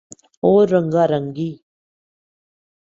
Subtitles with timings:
[0.43, 1.51] اور رنگا رنگی